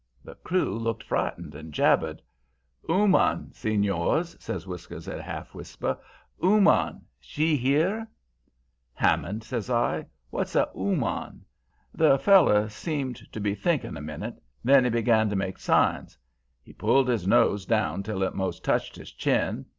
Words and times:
The 0.23 0.33
crew 0.33 0.79
looked 0.79 1.03
frightened, 1.03 1.53
and 1.53 1.71
jabbered. 1.71 2.23
"'Ooman, 2.89 3.53
senors,' 3.53 4.35
says 4.39 4.65
Whiskers, 4.65 5.07
in 5.07 5.19
half 5.19 5.53
a 5.53 5.57
whisper. 5.59 5.95
'Ooman, 6.43 7.01
she 7.19 7.55
here?' 7.55 8.07
"'Hammond,' 8.95 9.43
says 9.43 9.69
I, 9.69 10.07
'what's 10.31 10.55
a 10.55 10.67
ooman?' 10.75 11.41
The 11.93 12.17
feller 12.17 12.67
seemed 12.67 13.31
to 13.31 13.39
be 13.39 13.53
thinkin' 13.53 13.95
a 13.95 14.01
minute; 14.01 14.41
then 14.63 14.85
he 14.85 14.89
began 14.89 15.29
to 15.29 15.35
make 15.35 15.59
signs. 15.59 16.17
He 16.63 16.73
pulled 16.73 17.07
his 17.07 17.27
nose 17.27 17.67
down 17.67 18.01
till 18.01 18.23
it 18.23 18.33
most 18.33 18.63
touched 18.63 18.95
his 18.95 19.11
chin. 19.11 19.67